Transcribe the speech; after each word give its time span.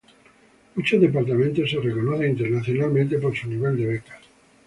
Muchos 0.73 0.99
departamentos 0.99 1.69
son 1.69 1.83
reconocidos 1.83 2.25
internacionalmente 2.27 3.19
por 3.19 3.37
su 3.37 3.47
nivel 3.47 3.77
de 3.77 3.85
becas. 3.85 4.19